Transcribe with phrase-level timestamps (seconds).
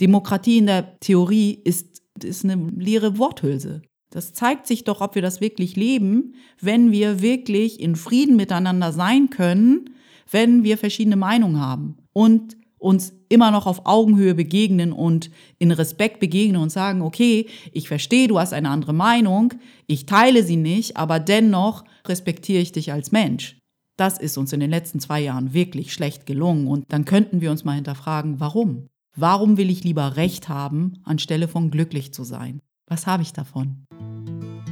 [0.00, 3.82] Demokratie in der Theorie ist, ist eine leere Worthülse.
[4.10, 8.92] Das zeigt sich doch, ob wir das wirklich leben, wenn wir wirklich in Frieden miteinander
[8.92, 9.90] sein können,
[10.30, 16.20] wenn wir verschiedene Meinungen haben und uns immer noch auf Augenhöhe begegnen und in Respekt
[16.20, 19.54] begegnen und sagen, okay, ich verstehe, du hast eine andere Meinung,
[19.86, 23.58] ich teile sie nicht, aber dennoch respektiere ich dich als Mensch.
[23.96, 27.50] Das ist uns in den letzten zwei Jahren wirklich schlecht gelungen und dann könnten wir
[27.50, 28.86] uns mal hinterfragen, warum?
[29.16, 32.60] Warum will ich lieber Recht haben, anstelle von glücklich zu sein?
[32.86, 33.84] Was habe ich davon?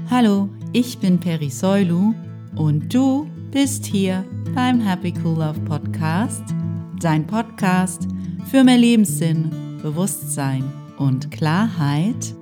[0.08, 2.14] Hallo, ich bin Peri Soilu
[2.54, 6.44] und du bist hier beim Happy Cool Love Podcast,
[7.00, 8.06] dein Podcast
[8.50, 9.50] für mehr Lebenssinn,
[9.82, 10.64] Bewusstsein
[10.98, 12.34] und Klarheit.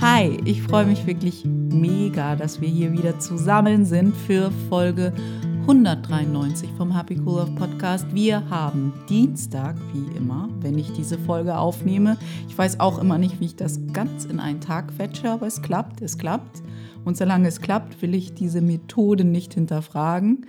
[0.00, 5.12] Hi, ich freue mich wirklich mega, dass wir hier wieder zusammen sind für Folge
[5.66, 8.14] 193 vom Happy Cool Love Podcast.
[8.14, 12.18] Wir haben Dienstag, wie immer, wenn ich diese Folge aufnehme.
[12.50, 15.62] Ich weiß auch immer nicht, wie ich das ganz in einen Tag fetsche, aber es
[15.62, 16.62] klappt, es klappt.
[17.06, 20.44] Und solange es klappt, will ich diese Methode nicht hinterfragen.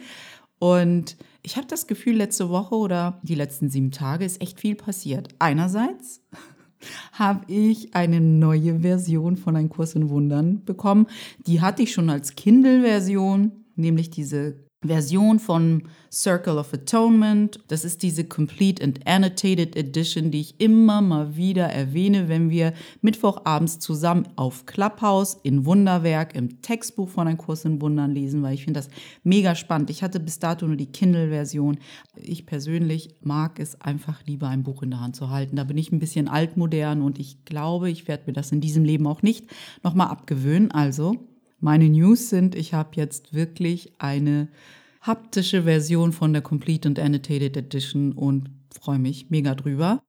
[0.59, 4.75] Und ich habe das Gefühl, letzte Woche oder die letzten sieben Tage ist echt viel
[4.75, 5.29] passiert.
[5.39, 6.23] Einerseits
[7.13, 11.07] habe ich eine neue Version von Ein Kurs in Wundern bekommen.
[11.47, 17.59] Die hatte ich schon als Kindle-Version, nämlich diese Version von Circle of Atonement.
[17.67, 22.73] Das ist diese Complete and Annotated Edition, die ich immer mal wieder erwähne, wenn wir
[23.01, 28.53] Mittwochabends zusammen auf Clubhouse in Wunderwerk im Textbuch von Ein Kurs in Wundern lesen, weil
[28.53, 28.89] ich finde das
[29.23, 29.89] mega spannend.
[29.89, 31.79] Ich hatte bis dato nur die Kindle-Version.
[32.15, 35.57] Ich persönlich mag es einfach lieber, ein Buch in der Hand zu halten.
[35.57, 38.85] Da bin ich ein bisschen altmodern und ich glaube, ich werde mir das in diesem
[38.85, 39.47] Leben auch nicht
[39.83, 40.71] nochmal abgewöhnen.
[40.71, 41.17] Also
[41.59, 44.49] meine News sind, ich habe jetzt wirklich eine
[45.01, 50.01] haptische Version von der Complete and Annotated Edition und freue mich mega drüber.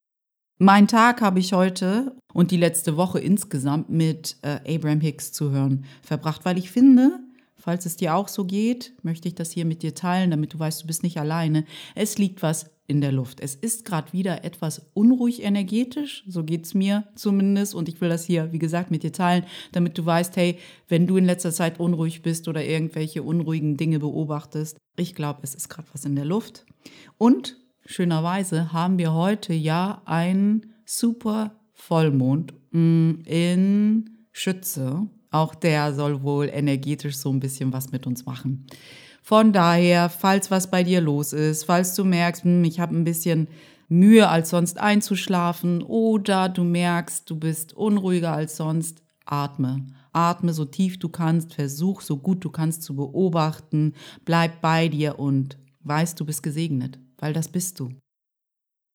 [0.58, 5.50] Mein Tag habe ich heute und die letzte Woche insgesamt mit äh, Abraham Hicks zu
[5.50, 7.20] hören verbracht, weil ich finde,
[7.56, 10.58] falls es dir auch so geht, möchte ich das hier mit dir teilen, damit du
[10.58, 11.66] weißt, du bist nicht alleine.
[11.94, 13.40] Es liegt was in der Luft.
[13.40, 17.74] Es ist gerade wieder etwas unruhig energetisch, so geht es mir zumindest.
[17.74, 20.58] Und ich will das hier, wie gesagt, mit dir teilen, damit du weißt, hey,
[20.88, 25.54] wenn du in letzter Zeit unruhig bist oder irgendwelche unruhigen Dinge beobachtest, ich glaube, es
[25.54, 26.64] ist gerade was in der Luft.
[27.18, 35.06] Und schönerweise haben wir heute ja einen super Vollmond mm, in Schütze.
[35.30, 38.66] Auch der soll wohl energetisch so ein bisschen was mit uns machen.
[39.28, 43.02] Von daher, falls was bei dir los ist, falls du merkst, hm, ich habe ein
[43.02, 43.48] bisschen
[43.88, 49.84] Mühe als sonst einzuschlafen oder du merkst, du bist unruhiger als sonst, atme.
[50.12, 53.94] Atme so tief du kannst, versuch so gut du kannst zu beobachten,
[54.24, 57.88] bleib bei dir und weißt, du bist gesegnet, weil das bist du.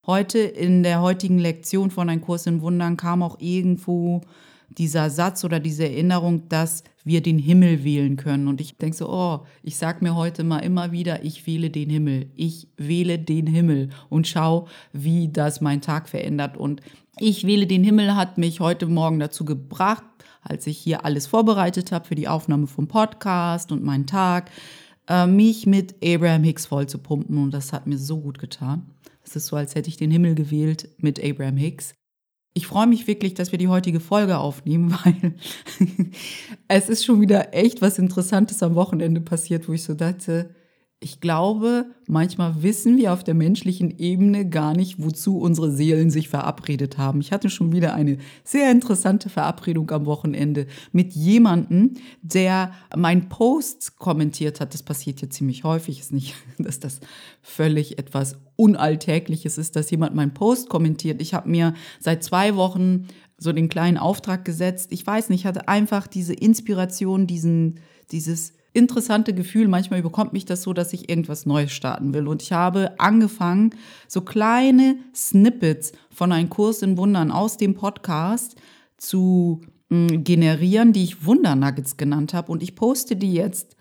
[0.07, 4.21] Heute in der heutigen Lektion von Ein Kurs in Wundern kam auch irgendwo
[4.69, 8.47] dieser Satz oder diese Erinnerung, dass wir den Himmel wählen können.
[8.47, 11.89] Und ich denke so, oh, ich sage mir heute mal immer wieder, ich wähle den
[11.89, 12.31] Himmel.
[12.35, 16.57] Ich wähle den Himmel und schau, wie das mein Tag verändert.
[16.57, 16.81] Und
[17.19, 20.03] ich wähle den Himmel hat mich heute Morgen dazu gebracht,
[20.41, 24.49] als ich hier alles vorbereitet habe für die Aufnahme vom Podcast und meinen Tag,
[25.07, 27.37] äh, mich mit Abraham Hicks voll zu pumpen.
[27.37, 28.91] Und das hat mir so gut getan.
[29.23, 31.93] Es ist so, als hätte ich den Himmel gewählt mit Abraham Hicks.
[32.53, 35.35] Ich freue mich wirklich, dass wir die heutige Folge aufnehmen, weil
[36.67, 40.53] es ist schon wieder echt was Interessantes am Wochenende passiert, wo ich so dachte,
[41.03, 46.29] ich glaube, manchmal wissen wir auf der menschlichen Ebene gar nicht, wozu unsere Seelen sich
[46.29, 47.21] verabredet haben.
[47.21, 53.97] Ich hatte schon wieder eine sehr interessante Verabredung am Wochenende mit jemandem, der meinen Post
[53.97, 54.75] kommentiert hat.
[54.75, 55.99] Das passiert ja ziemlich häufig.
[55.99, 56.99] Ist nicht, dass das
[57.41, 61.19] völlig etwas Unalltägliches ist, dass jemand meinen Post kommentiert.
[61.19, 63.07] Ich habe mir seit zwei Wochen
[63.39, 64.91] so den kleinen Auftrag gesetzt.
[64.91, 67.79] Ich weiß nicht, ich hatte einfach diese Inspiration, diesen,
[68.11, 69.67] dieses interessante Gefühl.
[69.67, 72.27] Manchmal überkommt mich das so, dass ich irgendwas Neues starten will.
[72.27, 73.75] Und ich habe angefangen,
[74.07, 78.55] so kleine Snippets von einem Kurs in Wundern aus dem Podcast
[78.97, 82.51] zu hm, generieren, die ich Wundernuggets genannt habe.
[82.51, 83.75] Und ich poste die jetzt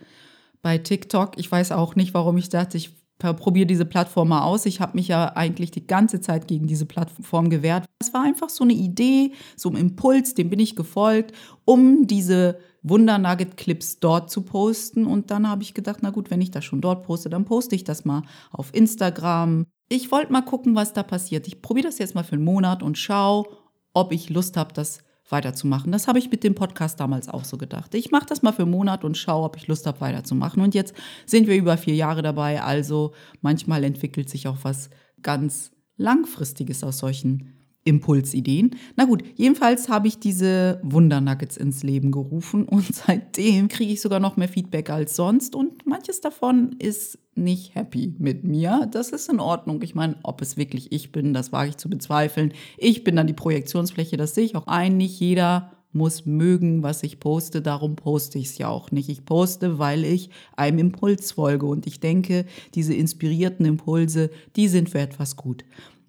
[0.63, 1.39] bei TikTok.
[1.39, 4.67] Ich weiß auch nicht, warum ich dachte, ich probiere diese Plattform mal aus.
[4.67, 7.85] Ich habe mich ja eigentlich die ganze Zeit gegen diese Plattform gewehrt.
[7.99, 11.33] Es war einfach so eine Idee, so ein Impuls, dem bin ich gefolgt,
[11.65, 15.07] um diese Wunder-Nugget-Clips dort zu posten.
[15.07, 17.75] Und dann habe ich gedacht, na gut, wenn ich das schon dort poste, dann poste
[17.75, 19.67] ich das mal auf Instagram.
[19.89, 21.47] Ich wollte mal gucken, was da passiert.
[21.47, 23.45] Ich probiere das jetzt mal für einen Monat und schaue,
[23.93, 25.93] ob ich Lust habe, das weiterzumachen.
[25.93, 27.95] Das habe ich mit dem Podcast damals auch so gedacht.
[27.95, 30.63] Ich mache das mal für einen Monat und schaue, ob ich Lust habe, weiterzumachen.
[30.63, 30.95] Und jetzt
[31.27, 32.63] sind wir über vier Jahre dabei.
[32.63, 34.91] Also manchmal entwickelt sich auch was
[35.23, 38.77] ganz Langfristiges aus solchen Impulsideen.
[38.97, 44.21] Na gut, jedenfalls habe ich diese Wundernuggets ins Leben gerufen und seitdem kriege ich sogar
[44.21, 48.89] noch mehr Feedback als sonst und manches davon ist nicht happy mit mir.
[48.91, 49.81] Das ist in Ordnung.
[49.83, 52.53] Ich meine, ob es wirklich ich bin, das wage ich zu bezweifeln.
[52.77, 54.99] Ich bin dann die Projektionsfläche, das sehe ich auch ein.
[54.99, 59.09] Nicht jeder muss mögen, was ich poste, darum poste ich es ja auch nicht.
[59.09, 62.45] Ich poste, weil ich einem Impuls folge und ich denke,
[62.75, 65.65] diese inspirierten Impulse, die sind für etwas gut.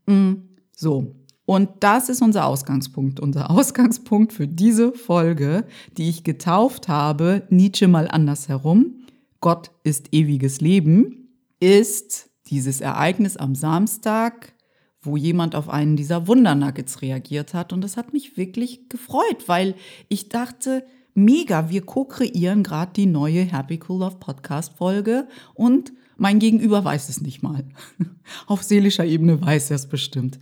[0.06, 0.34] Mm,
[0.76, 1.16] so,
[1.52, 3.20] und das ist unser Ausgangspunkt.
[3.20, 5.66] Unser Ausgangspunkt für diese Folge,
[5.98, 9.02] die ich getauft habe, Nietzsche mal andersherum,
[9.42, 11.28] Gott ist ewiges Leben,
[11.60, 14.54] ist dieses Ereignis am Samstag,
[15.02, 17.74] wo jemand auf einen dieser Wundernuggets reagiert hat.
[17.74, 19.76] Und das hat mich wirklich gefreut, weil
[20.08, 26.40] ich dachte, mega, wir co-kreieren gerade die neue Happy Cool Love Podcast Folge und mein
[26.40, 27.66] Gegenüber weiß es nicht mal.
[28.48, 30.40] Auf seelischer Ebene weiß er es bestimmt.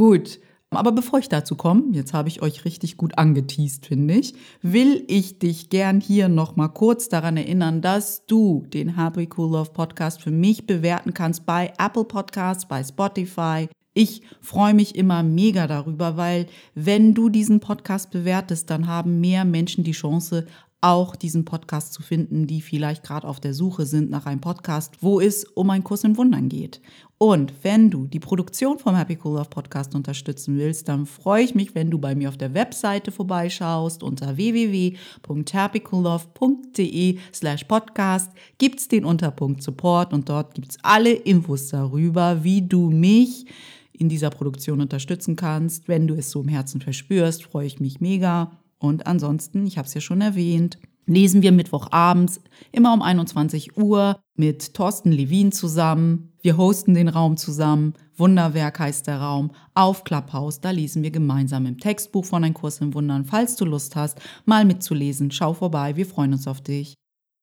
[0.00, 0.40] Gut.
[0.70, 4.32] Aber bevor ich dazu komme, jetzt habe ich euch richtig gut angeteased, finde ich,
[4.62, 9.52] will ich dich gern hier noch mal kurz daran erinnern, dass du den Happy Cool
[9.52, 13.68] Love Podcast für mich bewerten kannst bei Apple Podcasts, bei Spotify.
[13.92, 19.44] Ich freue mich immer mega darüber, weil wenn du diesen Podcast bewertest, dann haben mehr
[19.44, 20.46] Menschen die Chance,
[20.80, 24.94] auch diesen Podcast zu finden, die vielleicht gerade auf der Suche sind nach einem Podcast,
[25.00, 26.80] wo es um einen Kurs in Wundern geht.
[27.18, 31.54] Und wenn du die Produktion vom Happy Cool Love Podcast unterstützen willst, dann freue ich
[31.54, 34.02] mich, wenn du bei mir auf der Webseite vorbeischaust.
[34.02, 41.68] Unter www.happycoollove.de slash podcast gibt es den Unterpunkt Support und dort gibt es alle Infos
[41.68, 43.44] darüber, wie du mich
[43.92, 45.88] in dieser Produktion unterstützen kannst.
[45.88, 48.50] Wenn du es so im Herzen verspürst, freue ich mich mega.
[48.80, 52.40] Und ansonsten, ich habe es ja schon erwähnt, lesen wir Mittwochabends
[52.72, 56.32] immer um 21 Uhr mit Thorsten Levin zusammen.
[56.40, 57.94] Wir hosten den Raum zusammen.
[58.16, 60.60] Wunderwerk heißt der Raum auf Clubhouse.
[60.60, 63.26] Da lesen wir gemeinsam im Textbuch von Ein Kurs in Wundern.
[63.26, 65.96] Falls du Lust hast, mal mitzulesen, schau vorbei.
[65.96, 66.94] Wir freuen uns auf dich.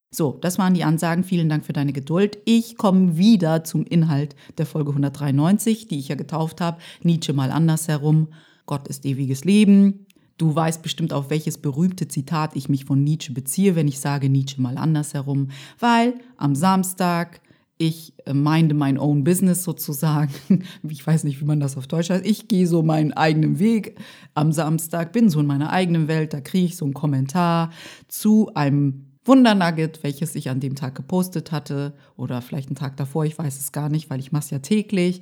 [0.10, 1.24] So, das waren die Ansagen.
[1.24, 2.40] Vielen Dank für deine Geduld.
[2.46, 6.80] Ich komme wieder zum Inhalt der Folge 193, die ich ja getauft habe.
[7.04, 8.30] Nietzsche mal andersherum.
[8.66, 10.07] Gott ist ewiges Leben.
[10.38, 14.30] Du weißt bestimmt, auf welches berühmte Zitat ich mich von Nietzsche beziehe, wenn ich sage
[14.30, 15.50] Nietzsche mal andersherum,
[15.80, 17.42] weil am Samstag
[17.80, 20.32] ich äh, meinde mein own business sozusagen.
[20.90, 22.26] Ich weiß nicht, wie man das auf Deutsch heißt.
[22.26, 24.00] Ich gehe so meinen eigenen Weg
[24.34, 27.72] am Samstag, bin so in meiner eigenen Welt, da kriege ich so einen Kommentar
[28.08, 33.26] zu einem Wundernugget, welches ich an dem Tag gepostet hatte oder vielleicht einen Tag davor,
[33.26, 35.22] ich weiß es gar nicht, weil ich mache es ja täglich.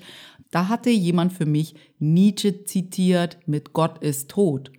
[0.51, 4.71] Da hatte jemand für mich Nietzsche zitiert mit Gott ist tot.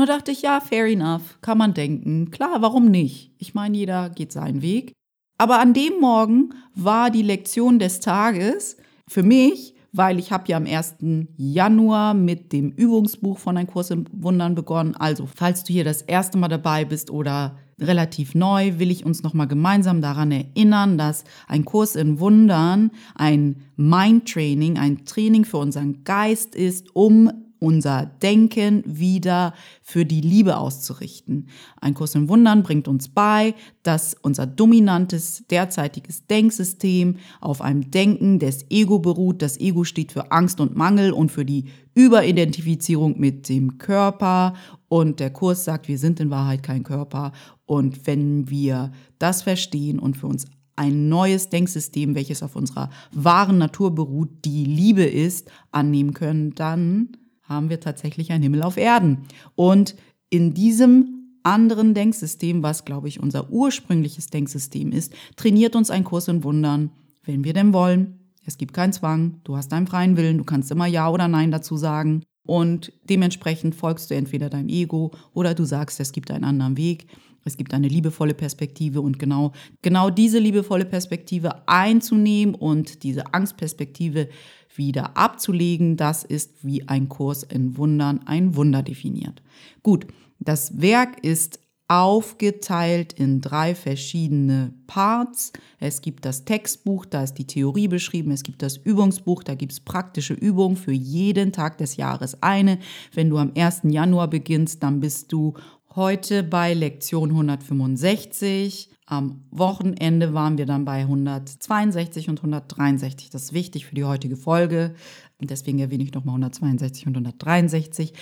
[0.00, 2.30] Und da dachte ich, ja, fair enough, kann man denken.
[2.30, 3.34] Klar, warum nicht?
[3.36, 4.94] Ich meine, jeder geht seinen Weg.
[5.36, 10.56] Aber an dem Morgen war die Lektion des Tages für mich, weil ich habe ja
[10.56, 10.94] am 1.
[11.36, 14.96] Januar mit dem Übungsbuch von Ein Kurs im Wundern begonnen.
[14.96, 19.22] Also, falls du hier das erste Mal dabei bist oder relativ neu, will ich uns
[19.22, 26.04] nochmal gemeinsam daran erinnern, dass ein Kurs in Wundern ein Mind-Training, ein Training für unseren
[26.04, 27.30] Geist ist, um
[27.60, 31.48] unser Denken wieder für die Liebe auszurichten.
[31.80, 38.38] Ein Kurs im Wundern bringt uns bei, dass unser dominantes derzeitiges Denksystem auf einem Denken
[38.40, 39.42] des Ego beruht.
[39.42, 44.54] Das Ego steht für Angst und Mangel und für die Überidentifizierung mit dem Körper.
[44.88, 47.32] Und der Kurs sagt, wir sind in Wahrheit kein Körper.
[47.66, 53.58] Und wenn wir das verstehen und für uns ein neues Denksystem, welches auf unserer wahren
[53.58, 57.10] Natur beruht, die Liebe ist, annehmen können, dann
[57.50, 59.26] haben wir tatsächlich einen Himmel auf Erden.
[59.56, 59.96] Und
[60.30, 66.28] in diesem anderen Denksystem, was, glaube ich, unser ursprüngliches Denksystem ist, trainiert uns ein Kurs
[66.28, 66.90] in Wundern,
[67.24, 68.18] wenn wir denn wollen.
[68.46, 71.50] Es gibt keinen Zwang, du hast deinen freien Willen, du kannst immer Ja oder Nein
[71.50, 72.22] dazu sagen.
[72.46, 77.06] Und dementsprechend folgst du entweder deinem Ego oder du sagst, es gibt einen anderen Weg.
[77.44, 79.52] Es gibt eine liebevolle Perspektive und genau,
[79.82, 84.28] genau diese liebevolle Perspektive einzunehmen und diese Angstperspektive
[84.76, 89.42] wieder abzulegen, das ist wie ein Kurs in Wundern ein Wunder definiert.
[89.82, 90.06] Gut,
[90.38, 91.60] das Werk ist
[91.90, 95.52] aufgeteilt in drei verschiedene Parts.
[95.80, 98.30] Es gibt das Textbuch, da ist die Theorie beschrieben.
[98.30, 102.78] Es gibt das Übungsbuch, da gibt es praktische Übungen für jeden Tag des Jahres eine.
[103.12, 103.80] Wenn du am 1.
[103.84, 105.54] Januar beginnst, dann bist du
[105.96, 108.88] heute bei Lektion 165.
[109.10, 113.28] Am Wochenende waren wir dann bei 162 und 163.
[113.28, 114.94] Das ist wichtig für die heutige Folge.
[115.40, 118.12] Deswegen erwähne ich nochmal 162 und 163.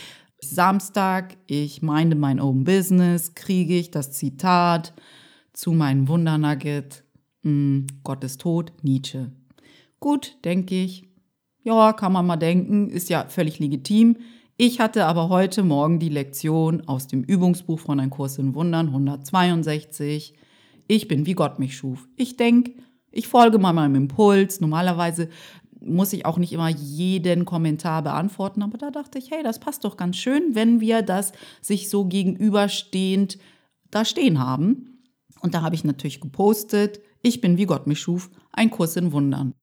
[0.40, 4.94] Samstag, ich meine mein Own Business, kriege ich das Zitat
[5.52, 7.04] zu meinem Wundernugget.
[7.42, 9.30] Hm, Gott ist tot, Nietzsche.
[10.00, 11.06] Gut, denke ich.
[11.64, 14.16] Ja, kann man mal denken, ist ja völlig legitim.
[14.56, 18.86] Ich hatte aber heute Morgen die Lektion aus dem Übungsbuch von Ein Kurs in Wundern
[18.86, 20.37] 162.
[20.88, 22.08] Ich bin wie Gott mich schuf.
[22.16, 22.72] Ich denke,
[23.12, 24.60] ich folge mal meinem Impuls.
[24.60, 25.28] Normalerweise
[25.80, 29.84] muss ich auch nicht immer jeden Kommentar beantworten, aber da dachte ich, hey, das passt
[29.84, 33.38] doch ganz schön, wenn wir das sich so gegenüberstehend
[33.90, 35.04] da stehen haben.
[35.40, 39.12] Und da habe ich natürlich gepostet, ich bin wie Gott mich schuf, ein Kurs in
[39.12, 39.54] Wundern.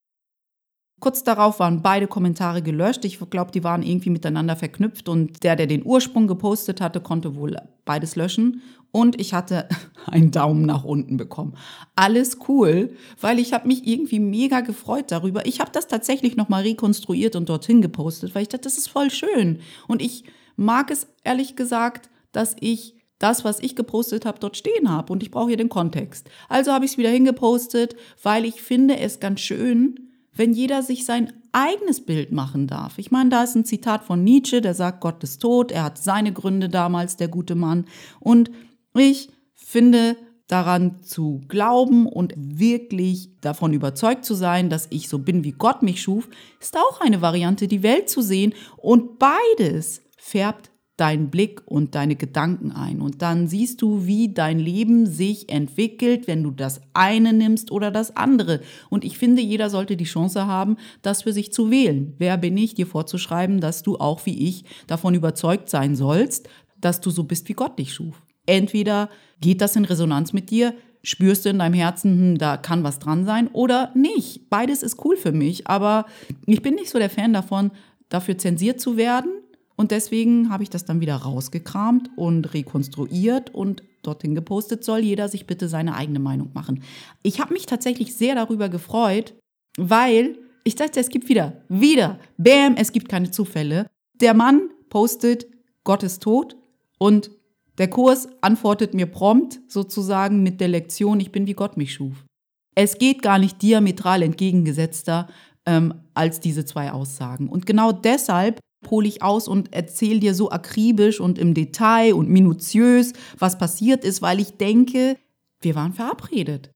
[1.02, 3.04] Kurz darauf waren beide Kommentare gelöscht.
[3.04, 7.36] Ich glaube, die waren irgendwie miteinander verknüpft und der, der den Ursprung gepostet hatte, konnte
[7.36, 8.62] wohl beides löschen.
[8.92, 9.68] Und ich hatte
[10.06, 11.58] einen Daumen nach unten bekommen.
[11.96, 15.46] Alles cool, weil ich habe mich irgendwie mega gefreut darüber.
[15.46, 19.12] Ich habe das tatsächlich nochmal rekonstruiert und dorthin gepostet, weil ich dachte, das ist voll
[19.12, 19.60] schön.
[19.88, 20.24] Und ich
[20.56, 25.24] mag es ehrlich gesagt, dass ich das, was ich gepostet habe, dort stehen habe und
[25.24, 26.30] ich brauche hier den Kontext.
[26.50, 31.06] Also habe ich es wieder hingepostet, weil ich finde es ganz schön, wenn jeder sich
[31.06, 32.98] sein eigenes Bild machen darf.
[32.98, 35.98] Ich meine, da ist ein Zitat von Nietzsche, der sagt, Gott ist tot, er hat
[35.98, 37.86] seine Gründe damals, der gute Mann.
[38.20, 38.52] Und
[38.94, 45.44] ich finde daran zu glauben und wirklich davon überzeugt zu sein, dass ich so bin,
[45.44, 48.54] wie Gott mich schuf, ist auch eine Variante, die Welt zu sehen.
[48.78, 53.02] Und beides färbt deinen Blick und deine Gedanken ein.
[53.02, 57.92] Und dann siehst du, wie dein Leben sich entwickelt, wenn du das eine nimmst oder
[57.92, 58.62] das andere.
[58.90, 62.14] Und ich finde, jeder sollte die Chance haben, das für sich zu wählen.
[62.18, 66.48] Wer bin ich, dir vorzuschreiben, dass du auch wie ich davon überzeugt sein sollst,
[66.80, 68.22] dass du so bist, wie Gott dich schuf.
[68.46, 69.10] Entweder
[69.42, 70.74] geht das in Resonanz mit dir,
[71.04, 74.50] spürst du in deinem Herzen, hm, da kann was dran sein oder nicht.
[74.50, 76.06] Beides ist cool für mich, aber
[76.46, 77.72] ich bin nicht so der Fan davon,
[78.10, 79.32] dafür zensiert zu werden
[79.76, 85.28] und deswegen habe ich das dann wieder rausgekramt und rekonstruiert und dorthin gepostet, soll jeder
[85.28, 86.84] sich bitte seine eigene Meinung machen.
[87.24, 89.34] Ich habe mich tatsächlich sehr darüber gefreut,
[89.78, 93.88] weil ich dachte, es gibt wieder, wieder, bam, es gibt keine Zufälle.
[94.22, 95.48] Der Mann postet,
[95.84, 96.56] Gott ist tot
[96.98, 97.32] und
[97.78, 102.26] der Kurs antwortet mir prompt sozusagen mit der Lektion, ich bin wie Gott mich schuf.
[102.74, 105.28] Es geht gar nicht diametral entgegengesetzter
[105.66, 107.50] ähm, als diese zwei Aussagen.
[107.50, 112.30] Und genau deshalb hole ich aus und erzähle dir so akribisch und im Detail und
[112.30, 115.18] minutiös, was passiert ist, weil ich denke,
[115.62, 116.72] wir waren verabredet.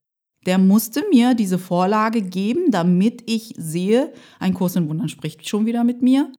[0.45, 5.65] Der musste mir diese Vorlage geben, damit ich sehe, ein Kurs in Wundern spricht schon
[5.65, 6.31] wieder mit mir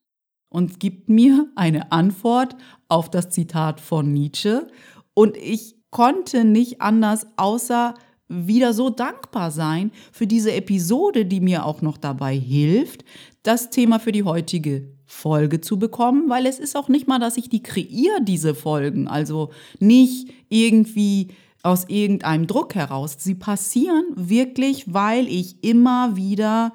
[0.48, 2.56] und gibt mir eine Antwort
[2.88, 4.66] auf das Zitat von Nietzsche.
[5.14, 7.94] Und ich konnte nicht anders, außer
[8.28, 13.04] wieder so dankbar sein für diese Episode, die mir auch noch dabei hilft,
[13.42, 17.36] das Thema für die heutige Folge zu bekommen, weil es ist auch nicht mal, dass
[17.36, 19.08] ich die kreiere, diese Folgen.
[19.08, 19.50] Also
[19.80, 21.28] nicht irgendwie
[21.62, 23.16] aus irgendeinem Druck heraus.
[23.18, 26.72] Sie passieren wirklich, weil ich immer wieder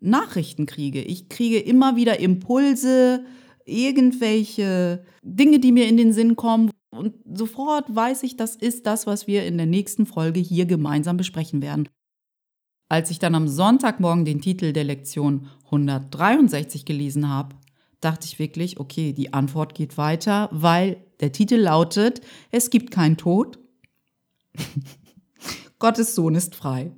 [0.00, 1.02] Nachrichten kriege.
[1.02, 3.24] Ich kriege immer wieder Impulse,
[3.66, 6.70] irgendwelche Dinge, die mir in den Sinn kommen.
[6.90, 11.16] Und sofort weiß ich, das ist das, was wir in der nächsten Folge hier gemeinsam
[11.16, 11.88] besprechen werden.
[12.88, 17.56] Als ich dann am Sonntagmorgen den Titel der Lektion 163 gelesen habe,
[18.04, 22.20] dachte ich wirklich, okay, die Antwort geht weiter, weil der Titel lautet,
[22.50, 23.58] es gibt keinen Tod.
[25.78, 26.92] Gottes Sohn ist frei.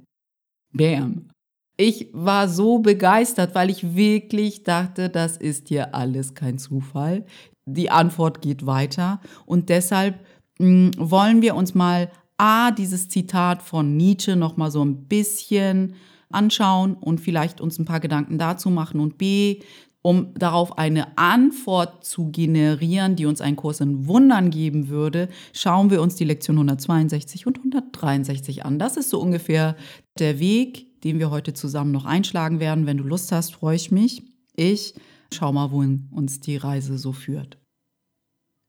[0.72, 1.28] Bam.
[1.76, 7.26] Ich war so begeistert, weil ich wirklich dachte, das ist hier alles kein Zufall.
[7.66, 10.20] Die Antwort geht weiter und deshalb
[10.58, 15.06] mh, hm, wollen wir uns mal A, dieses Zitat von Nietzsche noch mal so ein
[15.06, 15.94] bisschen
[16.30, 19.60] anschauen und vielleicht uns ein paar Gedanken dazu machen und B,
[20.06, 25.90] um darauf eine Antwort zu generieren, die uns einen Kurs in Wundern geben würde, schauen
[25.90, 28.78] wir uns die Lektion 162 und 163 an.
[28.78, 29.74] Das ist so ungefähr
[30.20, 32.86] der Weg, den wir heute zusammen noch einschlagen werden.
[32.86, 34.22] Wenn du Lust hast, freue ich mich.
[34.54, 34.94] Ich
[35.34, 37.58] schau mal, wohin uns die Reise so führt.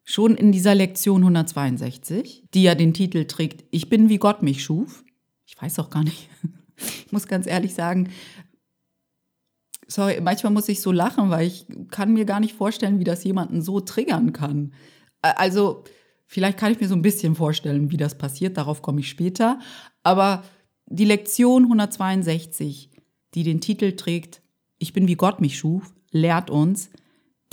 [0.06, 4.64] Schon in dieser Lektion 162, die ja den Titel trägt, Ich bin wie Gott mich
[4.64, 5.04] schuf.
[5.46, 6.30] Ich weiß auch gar nicht.
[7.08, 8.10] Ich muss ganz ehrlich sagen,
[9.88, 13.24] sorry, manchmal muss ich so lachen, weil ich kann mir gar nicht vorstellen, wie das
[13.24, 14.74] jemanden so triggern kann.
[15.22, 15.84] Also,
[16.26, 19.60] vielleicht kann ich mir so ein bisschen vorstellen, wie das passiert, darauf komme ich später.
[20.04, 20.44] Aber
[20.86, 22.92] die Lektion 162,
[23.34, 24.42] die den Titel trägt,
[24.78, 26.90] Ich bin wie Gott mich schuf, lehrt uns,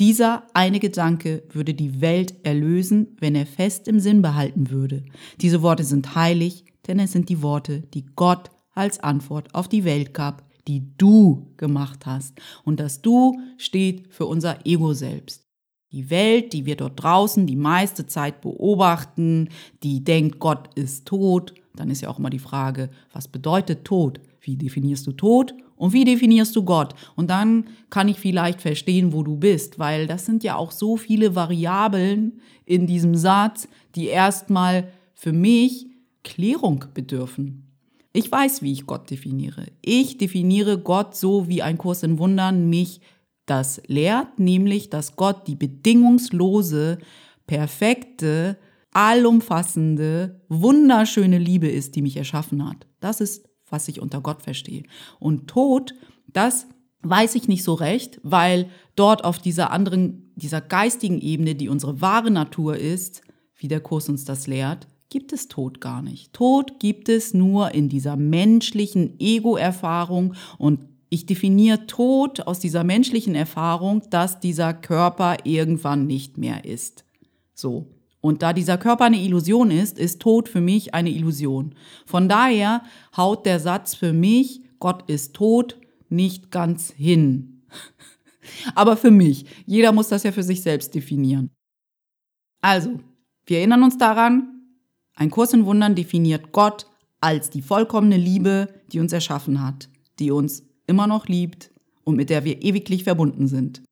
[0.00, 5.04] dieser eine Gedanke würde die Welt erlösen, wenn er fest im Sinn behalten würde.
[5.40, 9.84] Diese Worte sind heilig, denn es sind die Worte, die Gott als Antwort auf die
[9.84, 12.40] Welt gab, die du gemacht hast.
[12.64, 15.44] Und das Du steht für unser Ego selbst.
[15.92, 19.48] Die Welt, die wir dort draußen die meiste Zeit beobachten,
[19.82, 21.54] die denkt, Gott ist tot.
[21.76, 24.20] Dann ist ja auch immer die Frage, was bedeutet Tod?
[24.40, 25.54] Wie definierst du Tod?
[25.76, 26.94] Und wie definierst du Gott?
[27.16, 30.96] Und dann kann ich vielleicht verstehen, wo du bist, weil das sind ja auch so
[30.96, 35.86] viele Variablen in diesem Satz, die erstmal für mich
[36.22, 37.63] Klärung bedürfen.
[38.16, 39.66] Ich weiß, wie ich Gott definiere.
[39.82, 43.00] Ich definiere Gott so, wie ein Kurs in Wundern mich
[43.44, 46.98] das lehrt, nämlich, dass Gott die bedingungslose,
[47.48, 48.56] perfekte,
[48.92, 52.86] allumfassende, wunderschöne Liebe ist, die mich erschaffen hat.
[53.00, 54.84] Das ist, was ich unter Gott verstehe.
[55.18, 55.92] Und Tod,
[56.28, 56.68] das
[57.02, 62.00] weiß ich nicht so recht, weil dort auf dieser anderen, dieser geistigen Ebene, die unsere
[62.00, 63.22] wahre Natur ist,
[63.56, 66.32] wie der Kurs uns das lehrt, gibt es Tod gar nicht.
[66.32, 73.34] Tod gibt es nur in dieser menschlichen Ego-Erfahrung und ich definiere Tod aus dieser menschlichen
[73.34, 77.04] Erfahrung, dass dieser Körper irgendwann nicht mehr ist.
[77.54, 77.86] So.
[78.20, 81.74] Und da dieser Körper eine Illusion ist, ist Tod für mich eine Illusion.
[82.06, 82.82] Von daher
[83.16, 87.62] haut der Satz für mich, Gott ist tot, nicht ganz hin.
[88.74, 89.46] Aber für mich.
[89.66, 91.50] Jeder muss das ja für sich selbst definieren.
[92.60, 92.98] Also,
[93.46, 94.53] wir erinnern uns daran,
[95.14, 96.86] ein Kurs in Wundern definiert Gott
[97.20, 101.70] als die vollkommene Liebe, die uns erschaffen hat, die uns immer noch liebt
[102.04, 103.82] und mit der wir ewiglich verbunden sind.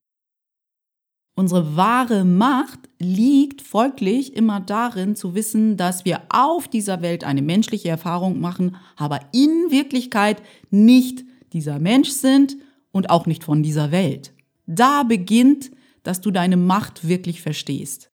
[1.35, 7.41] Unsere wahre Macht liegt folglich immer darin zu wissen, dass wir auf dieser Welt eine
[7.41, 11.25] menschliche Erfahrung machen, aber in Wirklichkeit nicht
[11.55, 12.57] dieser Mensch sind
[12.91, 14.35] und auch nicht von dieser Welt.
[14.67, 15.71] Da beginnt,
[16.02, 18.11] dass du deine Macht wirklich verstehst.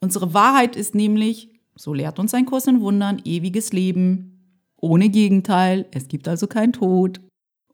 [0.00, 4.36] Unsere Wahrheit ist nämlich, so lehrt uns ein Kurs in Wundern, ewiges Leben,
[4.76, 7.20] ohne Gegenteil, es gibt also kein Tod.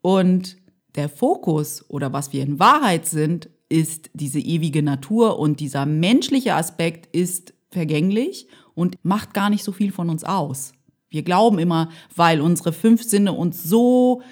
[0.02, 0.56] Und
[0.94, 6.54] der Fokus oder was wir in Wahrheit sind, ist diese ewige Natur und dieser menschliche
[6.54, 10.72] Aspekt ist vergänglich und macht gar nicht so viel von uns aus.
[11.08, 14.22] Wir glauben immer, weil unsere fünf Sinne uns so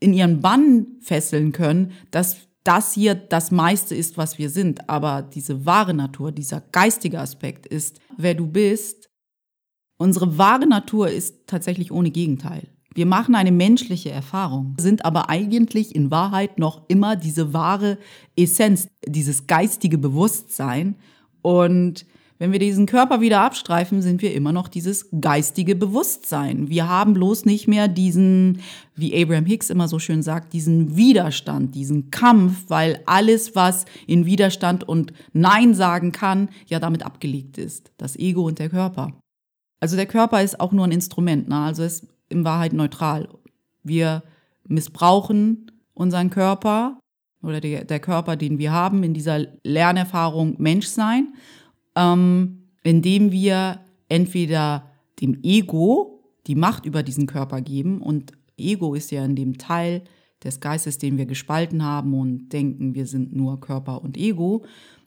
[0.00, 4.88] in ihren Bann fesseln können, dass das hier das meiste ist, was wir sind.
[4.88, 9.03] Aber diese wahre Natur, dieser geistige Aspekt ist, wer du bist.
[10.04, 12.68] Unsere wahre Natur ist tatsächlich ohne Gegenteil.
[12.94, 17.96] Wir machen eine menschliche Erfahrung, sind aber eigentlich in Wahrheit noch immer diese wahre
[18.36, 20.96] Essenz, dieses geistige Bewusstsein.
[21.40, 22.04] Und
[22.38, 26.68] wenn wir diesen Körper wieder abstreifen, sind wir immer noch dieses geistige Bewusstsein.
[26.68, 28.60] Wir haben bloß nicht mehr diesen,
[28.94, 34.26] wie Abraham Hicks immer so schön sagt, diesen Widerstand, diesen Kampf, weil alles, was in
[34.26, 37.90] Widerstand und Nein sagen kann, ja damit abgelegt ist.
[37.96, 39.14] Das Ego und der Körper.
[39.80, 41.58] Also der Körper ist auch nur ein Instrument, ne?
[41.58, 43.28] also es in Wahrheit neutral.
[43.82, 44.22] Wir
[44.66, 46.98] missbrauchen unseren Körper
[47.42, 51.34] oder der, der Körper, den wir haben in dieser Lernerfahrung Menschsein,
[51.94, 59.10] ähm, indem wir entweder dem Ego die Macht über diesen Körper geben und Ego ist
[59.10, 60.04] ja in dem Teil
[60.42, 64.64] des Geistes, den wir gespalten haben und denken, wir sind nur Körper und Ego.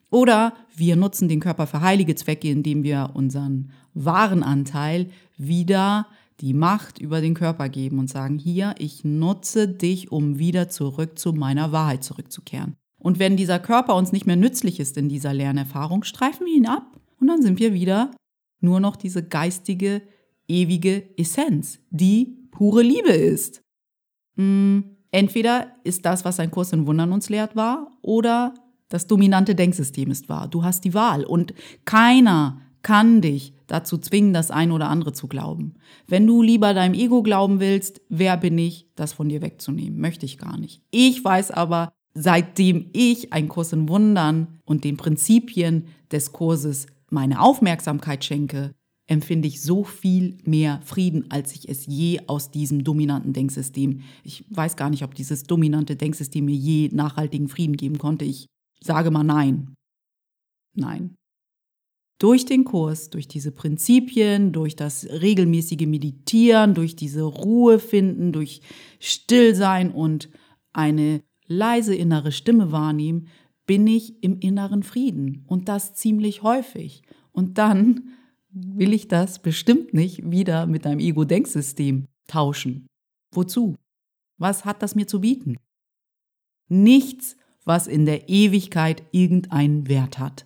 [0.10, 6.08] Oder wir nutzen den Körper für heilige Zwecke, indem wir unseren wahren Anteil wieder
[6.39, 11.17] die Macht über den Körper geben und sagen, hier, ich nutze dich, um wieder zurück
[11.17, 12.76] zu meiner Wahrheit zurückzukehren.
[13.00, 16.67] Und wenn dieser Körper uns nicht mehr nützlich ist in dieser Lernerfahrung, streifen wir ihn
[16.67, 18.12] ab und dann sind wir wieder
[18.60, 20.02] nur noch diese geistige,
[20.48, 23.62] ewige Essenz, die pure Liebe ist.
[24.36, 28.54] Hm, entweder ist das, was ein Kurs in Wundern uns lehrt, wahr oder
[28.89, 30.47] das dominante Denksystem ist wahr.
[30.47, 31.54] Du hast die Wahl und
[31.86, 35.73] keiner kann dich dazu zwingen, das eine oder andere zu glauben.
[36.08, 40.00] Wenn du lieber deinem Ego glauben willst, wer bin ich, das von dir wegzunehmen?
[40.00, 40.82] Möchte ich gar nicht.
[40.89, 47.41] Ich weiß aber, seitdem ich einen Kurs in Wundern und den Prinzipien des Kurses meine
[47.41, 48.71] Aufmerksamkeit schenke,
[49.08, 54.02] empfinde ich so viel mehr Frieden, als ich es je aus diesem dominanten Denksystem.
[54.23, 58.26] Ich weiß gar nicht, ob dieses dominante Denksystem mir je nachhaltigen Frieden geben konnte.
[58.26, 58.47] Ich
[58.82, 59.74] sage mal nein.
[60.76, 61.18] Nein
[62.20, 68.62] durch den Kurs, durch diese Prinzipien, durch das regelmäßige Meditieren, durch diese Ruhe finden, durch
[69.00, 70.30] Stillsein und
[70.74, 73.28] eine leise innere Stimme wahrnehmen,
[73.66, 77.04] bin ich im inneren Frieden und das ziemlich häufig.
[77.32, 78.10] Und dann
[78.50, 82.88] will ich das bestimmt nicht wieder mit einem Ego-Denksystem tauschen.
[83.32, 83.76] Wozu?
[84.40, 85.58] Was hat das mir zu bieten?
[86.70, 90.45] Nichts, was in der Ewigkeit irgendeinen Wert hat.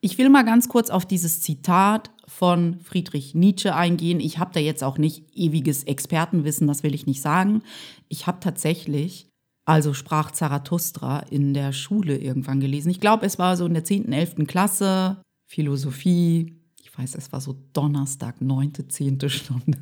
[0.00, 4.20] Ich will mal ganz kurz auf dieses Zitat von Friedrich Nietzsche eingehen.
[4.20, 7.62] Ich habe da jetzt auch nicht ewiges Expertenwissen, das will ich nicht sagen.
[8.08, 9.30] Ich habe tatsächlich,
[9.64, 12.90] also sprach Zarathustra, in der Schule irgendwann gelesen.
[12.90, 14.46] Ich glaube, es war so in der 10., 11.
[14.46, 16.63] Klasse, Philosophie.
[16.94, 19.78] Ich weiß, es war so Donnerstag, neunte, zehnte Stunde.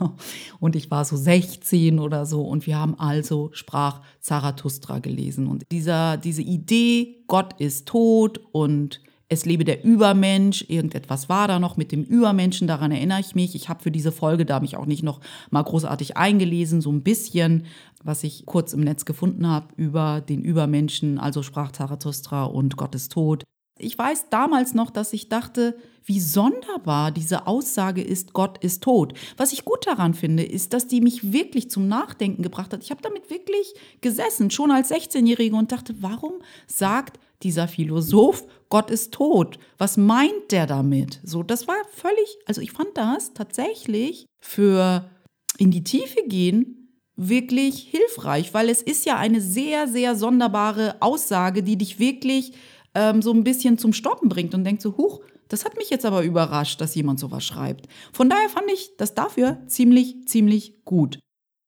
[0.60, 2.40] Und ich war so 16 oder so.
[2.40, 5.46] Und wir haben also Sprach Zarathustra gelesen.
[5.46, 11.58] Und dieser, diese Idee, Gott ist tot und es lebe der Übermensch, irgendetwas war da
[11.58, 13.54] noch mit dem Übermenschen, daran erinnere ich mich.
[13.54, 17.02] Ich habe für diese Folge da mich auch nicht noch mal großartig eingelesen, so ein
[17.02, 17.66] bisschen,
[18.02, 22.94] was ich kurz im Netz gefunden habe über den Übermenschen, also sprach Zarathustra und Gott
[22.94, 23.44] ist tot.
[23.78, 29.12] Ich weiß damals noch, dass ich dachte, wie sonderbar diese Aussage ist, Gott ist tot.
[29.36, 32.82] Was ich gut daran finde, ist, dass die mich wirklich zum Nachdenken gebracht hat.
[32.82, 36.34] Ich habe damit wirklich gesessen, schon als 16-Jährige und dachte, warum
[36.66, 39.58] sagt dieser Philosoph, Gott ist tot?
[39.76, 41.20] Was meint der damit?
[41.24, 45.10] So, das war völlig, also ich fand das tatsächlich für
[45.58, 46.78] in die Tiefe gehen
[47.18, 52.52] wirklich hilfreich, weil es ist ja eine sehr, sehr sonderbare Aussage, die dich wirklich
[52.98, 56.04] ähm, so ein bisschen zum Stoppen bringt und denkt so, huch, das hat mich jetzt
[56.04, 57.86] aber überrascht, dass jemand sowas schreibt.
[58.12, 61.20] Von daher fand ich das dafür ziemlich, ziemlich gut.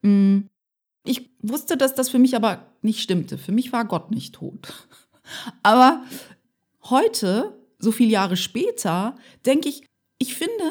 [0.02, 0.40] Mm,
[1.04, 3.38] ich wusste, dass das für mich aber nicht stimmte.
[3.38, 4.88] Für mich war Gott nicht tot.
[5.62, 6.02] Aber
[6.82, 9.14] heute, so viele Jahre später,
[9.46, 9.86] denke ich,
[10.18, 10.64] ich finde,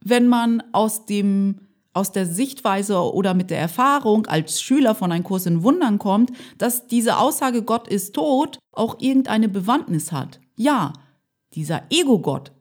[0.00, 5.24] wenn man aus dem aus der Sichtweise oder mit der Erfahrung als Schüler von einem
[5.24, 10.40] Kurs in Wundern kommt, dass diese Aussage Gott ist tot auch irgendeine Bewandtnis hat.
[10.56, 10.92] Ja,
[11.54, 12.52] dieser Ego-Gott,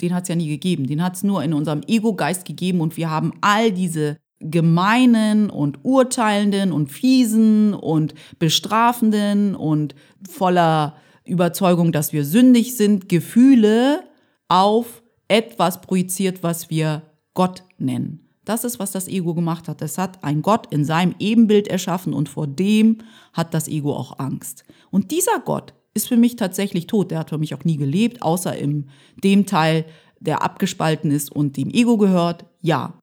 [0.00, 2.96] den hat es ja nie gegeben, den hat es nur in unserem Ego-Geist gegeben und
[2.96, 9.94] wir haben all diese gemeinen und urteilenden und fiesen und bestrafenden und
[10.28, 14.04] voller Überzeugung, dass wir sündig sind, Gefühle
[14.48, 18.23] auf etwas projiziert, was wir Gott nennen.
[18.44, 19.80] Das ist, was das Ego gemacht hat.
[19.82, 22.98] Es hat ein Gott in seinem Ebenbild erschaffen und vor dem
[23.32, 24.64] hat das Ego auch Angst.
[24.90, 27.10] Und dieser Gott ist für mich tatsächlich tot.
[27.10, 28.90] Der hat für mich auch nie gelebt, außer in
[29.22, 29.86] dem Teil,
[30.20, 32.44] der abgespalten ist und dem Ego gehört.
[32.60, 32.98] Ja.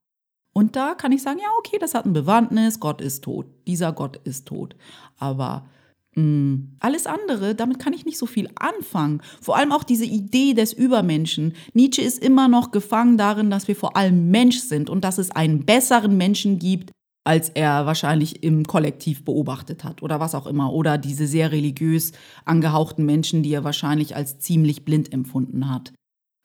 [0.54, 3.46] Und da kann ich sagen, ja, okay, das hat ein Bewandtnis, Gott ist tot.
[3.68, 4.76] Dieser Gott ist tot.
[5.18, 5.66] Aber
[6.16, 6.76] Mm.
[6.80, 9.22] Alles andere, damit kann ich nicht so viel anfangen.
[9.40, 11.54] Vor allem auch diese Idee des Übermenschen.
[11.74, 15.32] Nietzsche ist immer noch gefangen darin, dass wir vor allem Mensch sind und dass es
[15.32, 16.92] einen besseren Menschen gibt,
[17.24, 20.74] als er wahrscheinlich im Kollektiv beobachtet hat oder was auch immer.
[20.74, 22.12] Oder diese sehr religiös
[22.46, 25.94] angehauchten Menschen, die er wahrscheinlich als ziemlich blind empfunden hat.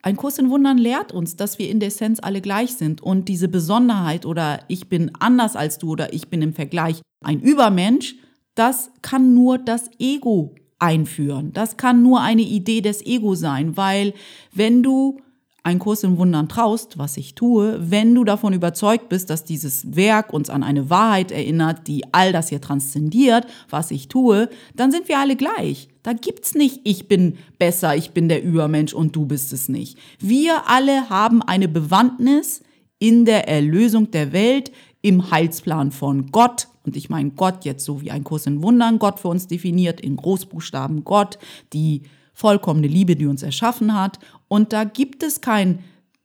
[0.02, 3.28] Ein Kurs in Wundern lehrt uns, dass wir in der Essenz alle gleich sind und
[3.28, 8.14] diese Besonderheit oder ich bin anders als du oder ich bin im Vergleich ein Übermensch
[8.56, 11.52] das kann nur das Ego einführen.
[11.52, 14.12] Das kann nur eine Idee des Ego sein, weil
[14.52, 15.20] wenn du
[15.66, 19.96] einen Kurs im Wundern traust, was ich tue, wenn du davon überzeugt bist, dass dieses
[19.96, 24.92] Werk uns an eine Wahrheit erinnert, die all das hier transzendiert, was ich tue, dann
[24.92, 25.88] sind wir alle gleich.
[26.04, 29.98] Da gibt's nicht, ich bin besser, ich bin der Übermensch und du bist es nicht.
[30.20, 32.62] Wir alle haben eine Bewandtnis
[33.00, 34.70] in der Erlösung der Welt,
[35.02, 38.98] im Heilsplan von Gott, und ich meine Gott jetzt so wie ein Kurs in Wundern
[38.98, 41.38] Gott für uns definiert, in Großbuchstaben Gott,
[41.72, 44.18] die vollkommene Liebe, die uns erschaffen hat.
[44.48, 45.80] Und da gibt es kein,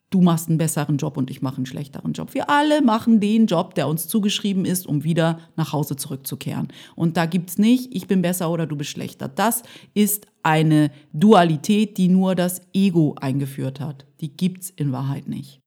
[0.09, 2.33] du machst einen besseren Job und ich mache einen schlechteren Job.
[2.33, 6.67] Wir alle machen den Job, der uns zugeschrieben ist, um wieder nach Hause zurückzukehren.
[6.95, 9.29] Und da gibt es nicht, ich bin besser oder du bist schlechter.
[9.29, 14.05] Das ist eine Dualität, die nur das Ego eingeführt hat.
[14.19, 15.60] Die gibt es in Wahrheit nicht.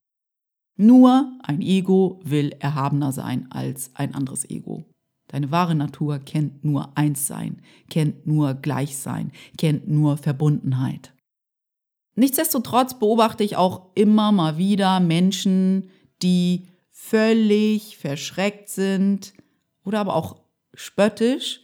[0.76, 4.84] Nur ein Ego will erhabener sein als ein anderes Ego.
[5.28, 11.12] Deine wahre Natur kennt nur Einssein, kennt nur Gleichsein, kennt nur Verbundenheit.
[12.16, 15.90] Nichtsdestotrotz beobachte ich auch immer mal wieder Menschen,
[16.22, 19.32] die völlig verschreckt sind
[19.84, 20.36] oder aber auch
[20.74, 21.63] spöttisch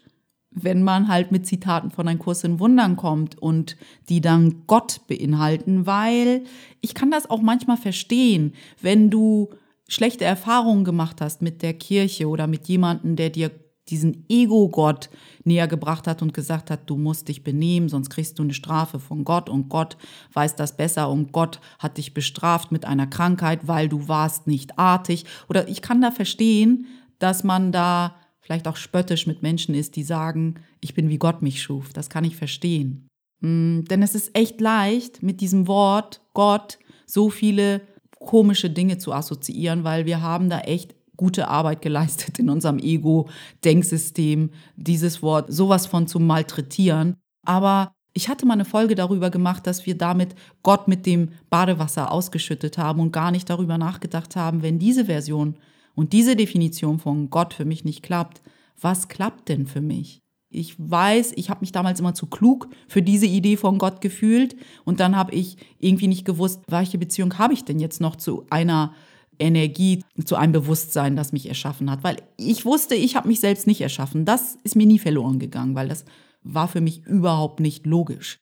[0.51, 3.77] wenn man halt mit Zitaten von Ein Kurs in Wundern kommt und
[4.09, 6.45] die dann Gott beinhalten, weil
[6.81, 9.51] ich kann das auch manchmal verstehen, wenn du
[9.89, 13.51] schlechte Erfahrungen gemacht hast mit der Kirche oder mit jemandem, der dir
[13.89, 15.11] diesen Ego-Gott
[15.45, 19.01] näher gebracht hat und gesagt hat, du musst dich benehmen, sonst kriegst du eine Strafe
[19.01, 19.97] von Gott und Gott
[20.33, 24.79] weiß das besser und Gott hat dich bestraft mit einer Krankheit, weil du warst nicht
[24.79, 25.25] artig.
[25.49, 26.87] Oder ich kann da verstehen,
[27.19, 31.42] dass man da vielleicht auch spöttisch mit Menschen ist, die sagen, ich bin wie Gott
[31.42, 31.92] mich schuf.
[31.92, 33.09] Das kann ich verstehen.
[33.40, 37.83] Mm, denn es ist echt leicht, mit diesem Wort Gott so viele
[38.18, 44.50] komische Dinge zu assoziieren, weil wir haben da echt gute Arbeit geleistet in unserem Ego-Denksystem,
[44.76, 47.16] dieses Wort sowas von zu malträtieren.
[47.44, 52.11] Aber ich hatte mal eine Folge darüber gemacht, dass wir damit Gott mit dem Badewasser
[52.11, 55.57] ausgeschüttet haben und gar nicht darüber nachgedacht haben, wenn diese Version
[56.01, 58.41] und diese Definition von Gott für mich nicht klappt,
[58.81, 60.23] was klappt denn für mich?
[60.49, 64.57] Ich weiß, ich habe mich damals immer zu klug für diese Idee von Gott gefühlt
[64.87, 68.47] und dann habe ich irgendwie nicht gewusst, welche Beziehung habe ich denn jetzt noch zu
[68.49, 68.95] einer
[69.39, 73.67] Energie, zu einem Bewusstsein, das mich erschaffen hat, weil ich wusste, ich habe mich selbst
[73.67, 74.25] nicht erschaffen.
[74.25, 76.07] Das ist mir nie verloren gegangen, weil das
[76.43, 78.39] war für mich überhaupt nicht logisch.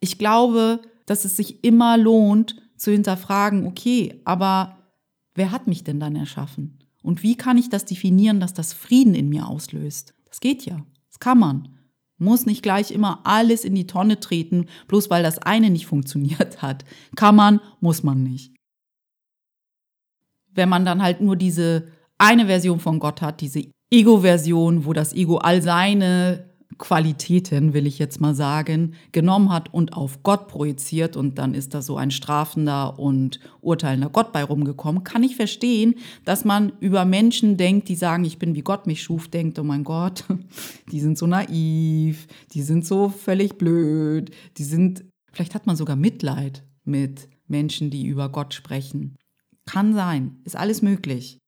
[0.00, 4.78] Ich glaube, dass es sich immer lohnt zu hinterfragen, okay, aber
[5.34, 6.78] wer hat mich denn dann erschaffen?
[7.02, 10.14] Und wie kann ich das definieren, dass das Frieden in mir auslöst?
[10.26, 10.84] Das geht ja.
[11.08, 11.68] Das kann man.
[12.16, 16.62] Muss nicht gleich immer alles in die Tonne treten, bloß weil das eine nicht funktioniert
[16.62, 16.84] hat.
[17.16, 18.54] Kann man, muss man nicht.
[20.52, 25.12] Wenn man dann halt nur diese eine Version von Gott hat, diese Ego-Version, wo das
[25.12, 31.16] Ego all seine Qualitäten, will ich jetzt mal sagen, genommen hat und auf Gott projiziert
[31.16, 35.94] und dann ist da so ein strafender und urteilender Gott bei rumgekommen, kann ich verstehen,
[36.24, 39.64] dass man über Menschen denkt, die sagen, ich bin wie Gott mich schuf, denkt, oh
[39.64, 40.24] mein Gott,
[40.92, 45.96] die sind so naiv, die sind so völlig blöd, die sind, vielleicht hat man sogar
[45.96, 49.16] Mitleid mit Menschen, die über Gott sprechen.
[49.66, 51.38] Kann sein, ist alles möglich.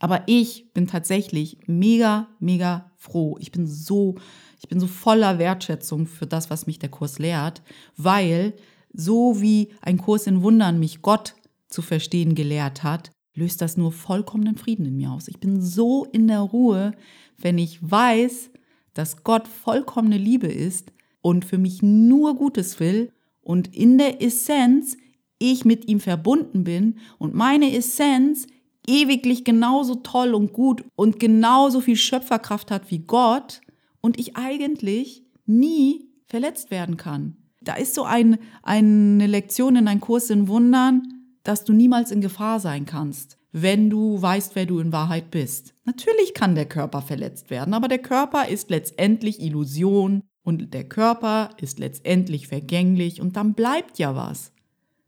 [0.00, 3.36] Aber ich bin tatsächlich mega, mega froh.
[3.38, 4.16] Ich bin so
[4.60, 7.62] ich bin so voller Wertschätzung für das, was mich der Kurs lehrt,
[7.96, 8.52] weil
[8.92, 11.34] so wie ein Kurs in Wundern mich Gott
[11.68, 15.28] zu verstehen gelehrt hat, löst das nur vollkommenen Frieden in mir aus.
[15.28, 16.92] Ich bin so in der Ruhe,
[17.38, 18.50] wenn ich weiß,
[18.92, 20.92] dass Gott vollkommene Liebe ist
[21.22, 24.98] und für mich nur Gutes will und in der Essenz
[25.38, 28.46] ich mit ihm verbunden bin und meine Essenz
[28.86, 33.62] ewiglich genauso toll und gut und genauso viel Schöpferkraft hat wie Gott,
[34.00, 37.36] und ich eigentlich nie verletzt werden kann.
[37.62, 41.02] Da ist so ein, eine Lektion in einem Kurs in Wundern,
[41.42, 45.74] dass du niemals in Gefahr sein kannst, wenn du weißt, wer du in Wahrheit bist.
[45.84, 51.50] Natürlich kann der Körper verletzt werden, aber der Körper ist letztendlich Illusion und der Körper
[51.60, 54.52] ist letztendlich vergänglich und dann bleibt ja was.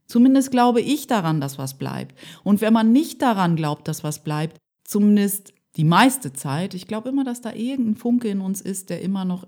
[0.07, 2.19] Zumindest glaube ich daran, dass was bleibt.
[2.45, 6.75] Und wenn man nicht daran glaubt, dass was bleibt, zumindest die meiste Zeit.
[6.75, 9.47] Ich glaube immer, dass da irgendein Funke in uns ist, der immer noch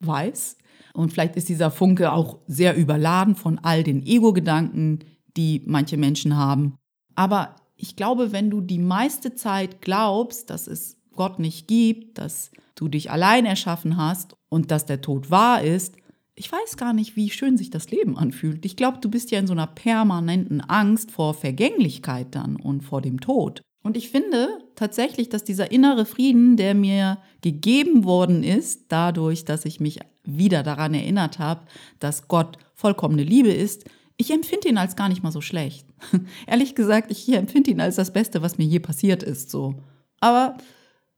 [0.00, 0.56] weiß.
[0.94, 5.00] Und vielleicht ist dieser Funke auch sehr überladen von all den Ego-Gedanken,
[5.36, 6.76] die manche Menschen haben.
[7.14, 12.50] Aber ich glaube, wenn du die meiste Zeit glaubst, dass es Gott nicht gibt, dass
[12.74, 15.96] du dich allein erschaffen hast und dass der Tod wahr ist,
[16.34, 18.64] ich weiß gar nicht, wie schön sich das Leben anfühlt.
[18.64, 23.02] Ich glaube, du bist ja in so einer permanenten Angst vor Vergänglichkeit dann und vor
[23.02, 23.60] dem Tod.
[23.82, 29.64] Und ich finde tatsächlich, dass dieser innere Frieden, der mir gegeben worden ist, dadurch, dass
[29.64, 31.62] ich mich wieder daran erinnert habe,
[31.98, 33.84] dass Gott vollkommene Liebe ist,
[34.16, 35.86] ich empfinde ihn als gar nicht mal so schlecht.
[36.46, 39.74] Ehrlich gesagt, ich empfinde ihn als das Beste, was mir je passiert ist, so.
[40.20, 40.56] Aber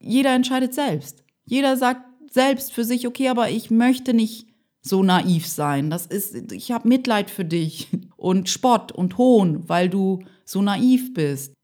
[0.01, 1.23] jeder entscheidet selbst.
[1.45, 4.47] Jeder sagt selbst für sich, okay, aber ich möchte nicht
[4.81, 5.91] so naiv sein.
[5.91, 11.15] Das ist, ich habe Mitleid für dich und Spott und Hohn, weil du so naiv
[11.15, 11.55] bist.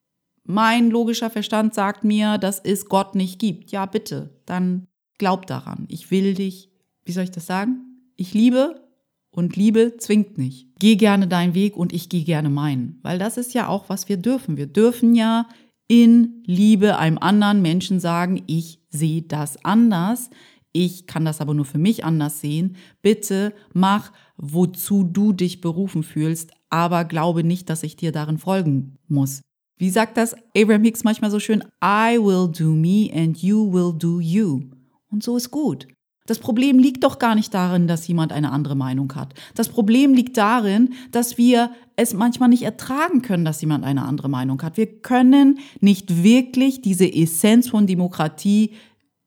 [0.44, 3.70] Mein logischer Verstand sagt mir, dass es Gott nicht gibt.
[3.72, 4.86] Ja, bitte, dann
[5.18, 5.86] glaub daran.
[5.88, 6.70] Ich will dich,
[7.04, 8.12] wie soll ich das sagen?
[8.16, 8.80] Ich liebe
[9.30, 10.66] und Liebe zwingt nicht.
[10.78, 12.98] Geh gerne deinen Weg und ich gehe gerne meinen.
[13.02, 14.56] Weil das ist ja auch, was wir dürfen.
[14.56, 15.46] Wir dürfen ja
[15.86, 20.30] in Liebe einem anderen Menschen sagen, ich sehe das anders.
[20.72, 22.76] Ich kann das aber nur für mich anders sehen.
[23.02, 28.96] Bitte mach, wozu du dich berufen fühlst, aber glaube nicht, dass ich dir darin folgen
[29.08, 29.42] muss.
[29.80, 31.64] Wie sagt das Abraham Hicks manchmal so schön?
[31.82, 34.60] I will do me and you will do you.
[35.10, 35.88] Und so ist gut.
[36.26, 39.32] Das Problem liegt doch gar nicht darin, dass jemand eine andere Meinung hat.
[39.54, 44.28] Das Problem liegt darin, dass wir es manchmal nicht ertragen können, dass jemand eine andere
[44.28, 44.76] Meinung hat.
[44.76, 48.72] Wir können nicht wirklich diese Essenz von Demokratie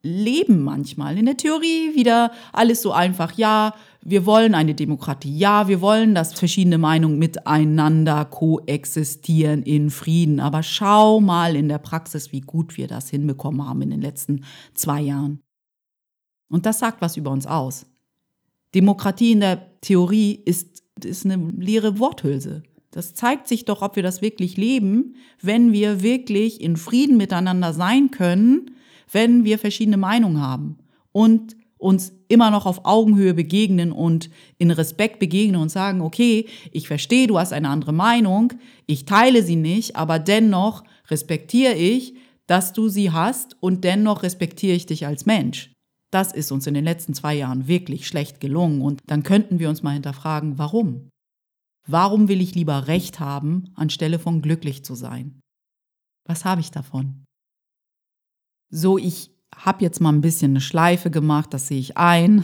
[0.04, 1.18] leben manchmal.
[1.18, 3.38] In der Theorie wieder alles so einfach.
[3.38, 5.36] Ja, wir wollen eine Demokratie.
[5.36, 10.42] Ja, wir wollen, dass verschiedene Meinungen miteinander koexistieren in Frieden.
[10.42, 14.44] Aber schau mal in der Praxis, wie gut wir das hinbekommen haben in den letzten
[14.74, 15.40] zwei Jahren.
[16.50, 17.86] Und das sagt was über uns aus.
[18.76, 22.64] Demokratie in der Theorie ist, ist eine leere Worthülse.
[22.92, 27.74] Das zeigt sich doch, ob wir das wirklich leben, wenn wir wirklich in Frieden miteinander
[27.74, 28.73] sein können,
[29.14, 30.78] wenn wir verschiedene Meinungen haben.
[31.12, 36.88] Und uns immer noch auf Augenhöhe begegnen und in Respekt begegnen und sagen, okay, ich
[36.88, 38.54] verstehe, du hast eine andere Meinung,
[38.86, 42.16] ich teile sie nicht, aber dennoch respektiere ich,
[42.48, 45.74] dass du sie hast und dennoch respektiere ich dich als Mensch.
[46.10, 49.68] Das ist uns in den letzten zwei Jahren wirklich schlecht gelungen und dann könnten wir
[49.68, 51.10] uns mal hinterfragen, warum?
[51.86, 55.42] Warum will ich lieber Recht haben, anstelle von glücklich zu sein?
[56.26, 57.23] Was habe ich davon?
[58.76, 62.44] So, ich habe jetzt mal ein bisschen eine Schleife gemacht, das sehe ich ein.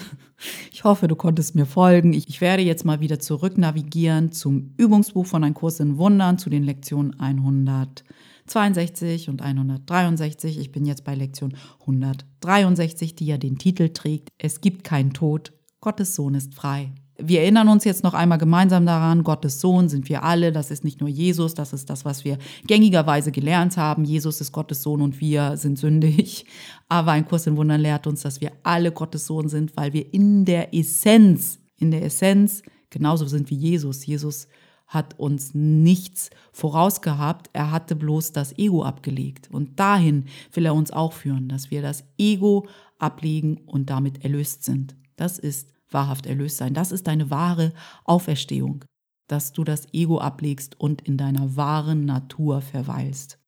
[0.71, 2.13] Ich hoffe, du konntest mir folgen.
[2.13, 6.49] Ich, werde jetzt mal wieder zurück navigieren zum Übungsbuch von Ein Kurs in Wundern, zu
[6.49, 10.57] den Lektionen 162 und 163.
[10.57, 15.51] Ich bin jetzt bei Lektion 163, die ja den Titel trägt, Es gibt keinen Tod,
[15.81, 20.09] Gottes Sohn ist frei wir erinnern uns jetzt noch einmal gemeinsam daran, Gottes Sohn sind
[20.09, 24.05] wir alle, das ist nicht nur Jesus, das ist das, was wir gängigerweise gelernt haben.
[24.05, 26.45] Jesus ist Gottes Sohn und wir sind sündig.
[26.87, 30.13] Aber ein Kurs in Wundern lehrt uns, dass wir alle Gottes Sohn sind, weil wir
[30.13, 34.05] in der Essenz, in der Essenz genauso sind wie Jesus.
[34.05, 34.47] Jesus
[34.87, 39.49] hat uns nichts vorausgehabt, er hatte bloß das Ego abgelegt.
[39.51, 44.63] Und dahin will er uns auch führen, dass wir das Ego ablegen und damit erlöst
[44.63, 44.95] sind.
[45.15, 46.73] Das ist wahrhaft erlöst sein.
[46.73, 47.73] Das ist deine wahre
[48.05, 48.85] Auferstehung,
[49.27, 53.39] dass du das Ego ablegst und in deiner wahren Natur verweilst.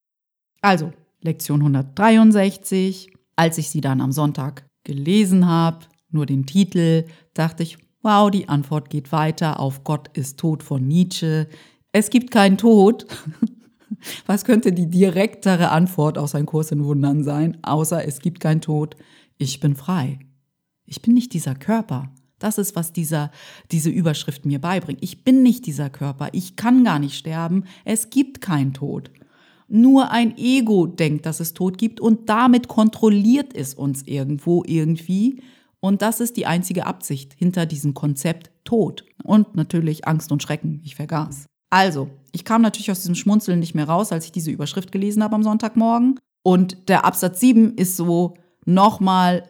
[0.62, 3.12] Also, Lektion 163.
[3.36, 8.50] Als ich sie dann am Sonntag gelesen habe, nur den Titel, dachte ich, wow, die
[8.50, 11.48] Antwort geht weiter auf Gott ist tot von Nietzsche.
[11.92, 13.06] Es gibt keinen Tod.
[14.26, 18.62] Was könnte die direktere Antwort aus einem Kurs in Wundern sein, außer es gibt keinen
[18.62, 18.96] Tod?
[19.38, 20.20] Ich bin frei.
[20.86, 22.12] Ich bin nicht dieser Körper.
[22.44, 23.32] Das ist, was dieser,
[23.72, 25.00] diese Überschrift mir beibringt.
[25.02, 26.30] Ich bin nicht dieser Körper.
[26.32, 27.66] Ich kann gar nicht sterben.
[27.86, 29.12] Es gibt keinen Tod.
[29.68, 35.42] Nur ein Ego denkt, dass es Tod gibt und damit kontrolliert es uns irgendwo irgendwie.
[35.80, 39.06] Und das ist die einzige Absicht hinter diesem Konzept Tod.
[39.24, 40.82] Und natürlich Angst und Schrecken.
[40.84, 41.46] Ich vergaß.
[41.70, 45.24] Also, ich kam natürlich aus diesem Schmunzeln nicht mehr raus, als ich diese Überschrift gelesen
[45.24, 46.20] habe am Sonntagmorgen.
[46.44, 48.34] Und der Absatz 7 ist so
[48.66, 49.44] nochmal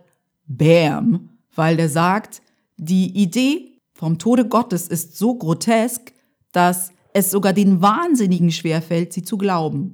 [0.46, 2.42] Bam, weil der sagt,
[2.82, 6.13] die Idee vom Tode Gottes ist so grotesk,
[6.52, 9.94] dass es sogar den Wahnsinnigen schwerfällt, sie zu glauben.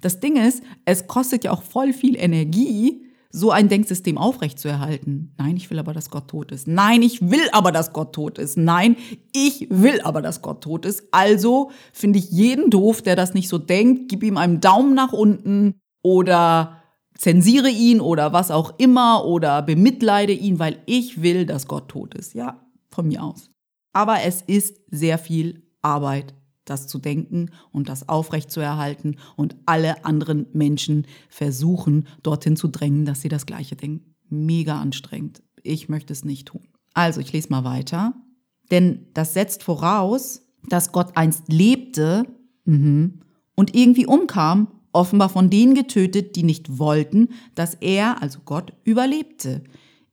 [0.00, 5.34] Das Ding ist, es kostet ja auch voll viel Energie, so ein Denksystem aufrechtzuerhalten.
[5.36, 6.66] Nein, ich will aber, dass Gott tot ist.
[6.66, 8.56] Nein, ich will aber, dass Gott tot ist.
[8.56, 8.96] Nein,
[9.34, 11.04] ich will aber, dass Gott tot ist.
[11.12, 15.12] Also finde ich jeden doof, der das nicht so denkt, gib ihm einen Daumen nach
[15.12, 16.79] unten oder
[17.20, 22.14] zensiere ihn oder was auch immer oder bemitleide ihn, weil ich will, dass Gott tot
[22.14, 22.32] ist.
[22.32, 23.50] Ja, von mir aus.
[23.92, 30.46] Aber es ist sehr viel Arbeit, das zu denken und das aufrechtzuerhalten und alle anderen
[30.54, 34.14] Menschen versuchen, dorthin zu drängen, dass sie das Gleiche denken.
[34.30, 35.42] Mega anstrengend.
[35.62, 36.68] Ich möchte es nicht tun.
[36.94, 38.14] Also, ich lese mal weiter.
[38.70, 42.24] Denn das setzt voraus, dass Gott einst lebte
[42.64, 43.20] mhm,
[43.56, 49.62] und irgendwie umkam offenbar von denen getötet, die nicht wollten, dass er, also Gott, überlebte.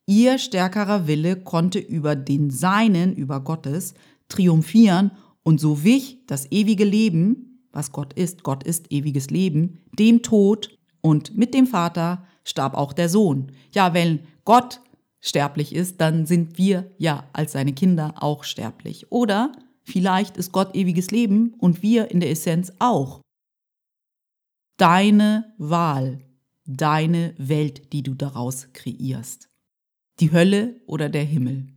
[0.05, 3.93] Ihr stärkerer Wille konnte über den Seinen, über Gottes,
[4.29, 5.11] triumphieren
[5.43, 10.77] und so wich das ewige Leben, was Gott ist, Gott ist ewiges Leben, dem Tod
[11.01, 13.51] und mit dem Vater starb auch der Sohn.
[13.73, 14.81] Ja, wenn Gott
[15.19, 19.11] sterblich ist, dann sind wir ja als seine Kinder auch sterblich.
[19.11, 19.51] Oder
[19.83, 23.21] vielleicht ist Gott ewiges Leben und wir in der Essenz auch
[24.77, 26.19] deine Wahl,
[26.65, 29.49] deine Welt, die du daraus kreierst.
[30.19, 31.67] Die Hölle oder der Himmel.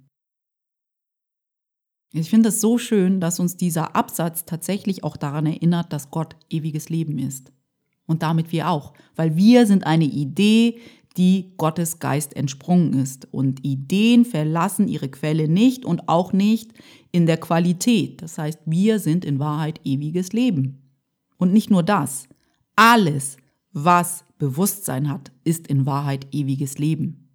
[2.13, 6.37] Ich finde es so schön, dass uns dieser Absatz tatsächlich auch daran erinnert, dass Gott
[6.49, 7.53] ewiges Leben ist.
[8.07, 10.81] Und damit wir auch, weil wir sind eine Idee,
[11.17, 13.33] die Gottes Geist entsprungen ist.
[13.33, 16.73] Und Ideen verlassen ihre Quelle nicht und auch nicht
[17.13, 18.23] in der Qualität.
[18.23, 20.91] Das heißt, wir sind in Wahrheit ewiges Leben.
[21.37, 22.29] Und nicht nur das,
[22.81, 23.37] alles,
[23.73, 27.29] was Bewusstsein hat, ist in Wahrheit ewiges Leben.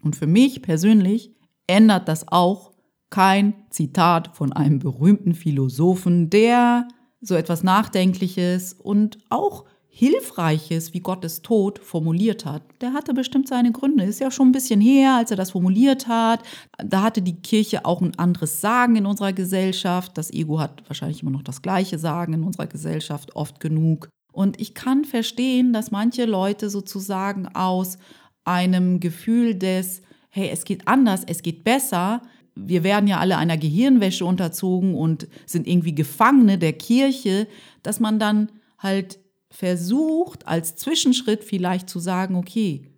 [0.00, 1.34] Und für mich persönlich
[1.66, 2.70] ändert das auch
[3.10, 6.86] kein Zitat von einem berühmten Philosophen, der
[7.20, 12.62] so etwas Nachdenkliches und auch Hilfreiches wie Gottes Tod formuliert hat.
[12.80, 14.04] Der hatte bestimmt seine Gründe.
[14.04, 16.40] Ist ja schon ein bisschen her, als er das formuliert hat.
[16.78, 20.16] Da hatte die Kirche auch ein anderes Sagen in unserer Gesellschaft.
[20.16, 24.08] Das Ego hat wahrscheinlich immer noch das gleiche Sagen in unserer Gesellschaft oft genug.
[24.34, 27.98] Und ich kann verstehen, dass manche Leute sozusagen aus
[28.44, 32.20] einem Gefühl des, hey, es geht anders, es geht besser,
[32.56, 37.46] wir werden ja alle einer Gehirnwäsche unterzogen und sind irgendwie Gefangene der Kirche,
[37.84, 39.20] dass man dann halt
[39.50, 42.90] versucht, als Zwischenschritt vielleicht zu sagen, okay,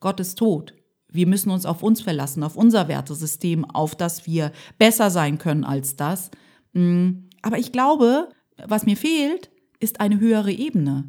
[0.00, 0.74] Gott ist tot.
[1.08, 5.64] Wir müssen uns auf uns verlassen, auf unser Wertesystem, auf das wir besser sein können
[5.64, 6.30] als das.
[6.74, 8.28] Mm, aber ich glaube,
[8.66, 9.50] was mir fehlt,
[9.82, 11.04] ist eine höhere Ebene.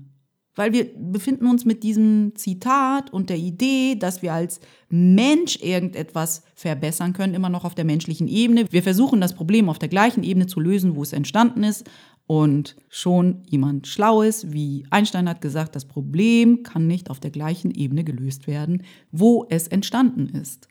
[0.55, 4.59] Weil wir befinden uns mit diesem Zitat und der Idee, dass wir als
[4.89, 8.71] Mensch irgendetwas verbessern können, immer noch auf der menschlichen Ebene.
[8.71, 11.89] Wir versuchen das Problem auf der gleichen Ebene zu lösen, wo es entstanden ist.
[12.27, 17.71] Und schon jemand Schlaues, wie Einstein hat gesagt, das Problem kann nicht auf der gleichen
[17.71, 20.67] Ebene gelöst werden, wo es entstanden ist.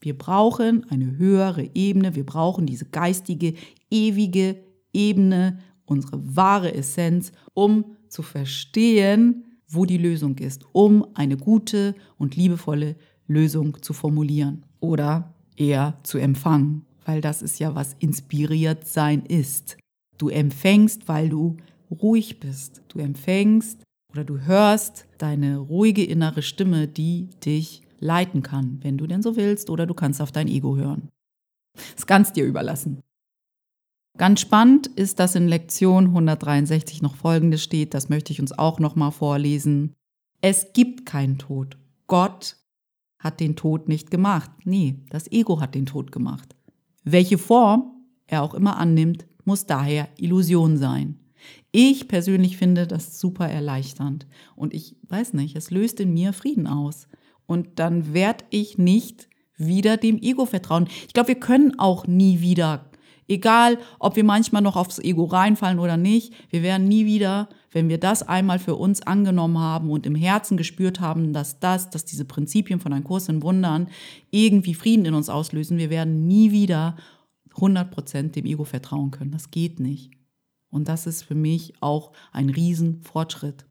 [0.00, 3.54] Wir brauchen eine höhere Ebene, wir brauchen diese geistige,
[3.90, 4.56] ewige
[4.92, 12.36] Ebene, unsere wahre Essenz, um zu verstehen, wo die Lösung ist, um eine gute und
[12.36, 19.24] liebevolle Lösung zu formulieren oder eher zu empfangen, weil das ist ja, was inspiriert sein
[19.26, 19.76] ist.
[20.18, 21.56] Du empfängst, weil du
[21.90, 22.82] ruhig bist.
[22.88, 23.82] Du empfängst
[24.12, 29.36] oder du hörst deine ruhige innere Stimme, die dich leiten kann, wenn du denn so
[29.36, 31.08] willst, oder du kannst auf dein Ego hören.
[31.94, 33.02] Das kannst dir überlassen.
[34.16, 38.78] Ganz spannend ist, dass in Lektion 163 noch Folgendes steht, das möchte ich uns auch
[38.78, 39.94] nochmal vorlesen.
[40.40, 41.76] Es gibt keinen Tod.
[42.06, 42.56] Gott
[43.18, 44.50] hat den Tod nicht gemacht.
[44.64, 46.54] Nee, das Ego hat den Tod gemacht.
[47.04, 47.92] Welche Form
[48.26, 51.20] er auch immer annimmt, muss daher Illusion sein.
[51.70, 56.66] Ich persönlich finde das super erleichternd und ich weiß nicht, es löst in mir Frieden
[56.66, 57.06] aus.
[57.46, 60.88] Und dann werde ich nicht wieder dem Ego vertrauen.
[61.06, 62.90] Ich glaube, wir können auch nie wieder
[63.28, 67.88] Egal, ob wir manchmal noch aufs Ego reinfallen oder nicht, wir werden nie wieder, wenn
[67.88, 72.04] wir das einmal für uns angenommen haben und im Herzen gespürt haben, dass das, dass
[72.04, 73.88] diese Prinzipien von einem Kurs in Wundern
[74.30, 76.96] irgendwie Frieden in uns auslösen, wir werden nie wieder
[77.54, 79.32] 100% dem Ego vertrauen können.
[79.32, 80.12] Das geht nicht.
[80.70, 83.66] Und das ist für mich auch ein Riesenfortschritt.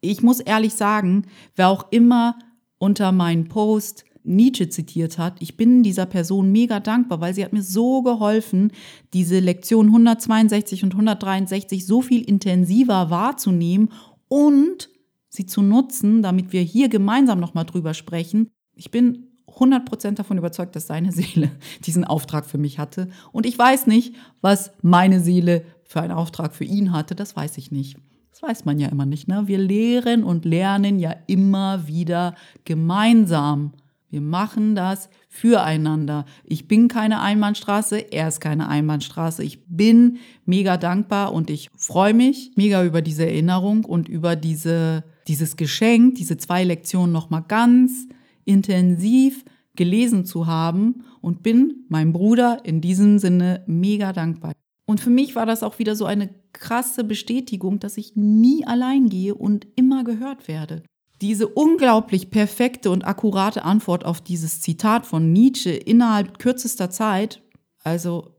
[0.00, 1.26] Ich muss ehrlich sagen,
[1.56, 2.38] wer auch immer
[2.78, 5.36] unter meinen Post Nietzsche zitiert hat.
[5.40, 8.72] Ich bin dieser Person mega dankbar, weil sie hat mir so geholfen,
[9.12, 13.90] diese Lektion 162 und 163 so viel intensiver wahrzunehmen
[14.28, 14.90] und
[15.28, 18.50] sie zu nutzen, damit wir hier gemeinsam nochmal drüber sprechen.
[18.74, 21.50] Ich bin 100% davon überzeugt, dass seine Seele
[21.84, 23.08] diesen Auftrag für mich hatte.
[23.32, 27.14] Und ich weiß nicht, was meine Seele für einen Auftrag für ihn hatte.
[27.14, 27.96] Das weiß ich nicht.
[28.30, 29.28] Das weiß man ja immer nicht.
[29.28, 29.42] Ne?
[29.46, 33.72] Wir lehren und lernen ja immer wieder gemeinsam.
[34.10, 36.24] Wir machen das füreinander.
[36.44, 39.44] Ich bin keine Einbahnstraße, er ist keine Einbahnstraße.
[39.44, 45.04] Ich bin mega dankbar und ich freue mich mega über diese Erinnerung und über diese,
[45.28, 48.08] dieses Geschenk, diese zwei Lektionen nochmal ganz
[48.44, 49.44] intensiv
[49.76, 54.52] gelesen zu haben und bin meinem Bruder in diesem Sinne mega dankbar.
[54.86, 59.08] Und für mich war das auch wieder so eine krasse Bestätigung, dass ich nie allein
[59.08, 60.82] gehe und immer gehört werde
[61.20, 67.42] diese unglaublich perfekte und akkurate Antwort auf dieses Zitat von Nietzsche innerhalb kürzester Zeit,
[67.82, 68.36] also,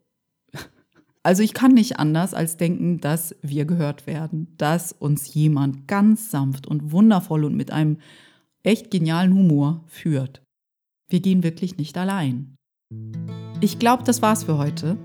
[1.24, 6.32] also ich kann nicht anders als denken, dass wir gehört werden, dass uns jemand ganz
[6.32, 7.98] sanft und wundervoll und mit einem
[8.64, 10.42] echt genialen Humor führt.
[11.10, 12.56] Wir gehen wirklich nicht allein.
[13.60, 14.98] Ich glaube, das war's für heute.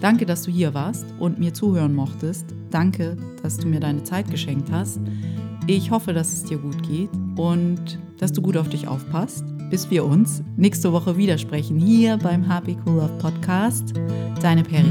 [0.00, 2.46] Danke, dass du hier warst und mir zuhören mochtest.
[2.70, 4.98] Danke, dass du mir deine Zeit geschenkt hast.
[5.68, 9.88] Ich hoffe, dass es dir gut geht und dass du gut auf dich aufpasst, bis
[9.90, 13.94] wir uns nächste Woche wieder sprechen hier beim Happy Cool Love Podcast.
[14.40, 14.90] Deine Perry.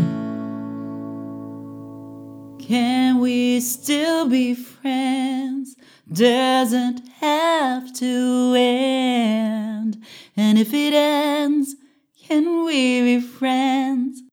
[2.66, 5.76] Can we still be friends?
[6.10, 9.98] Doesn't have to end.
[10.38, 11.76] And if it ends,
[12.28, 14.24] can we be friends?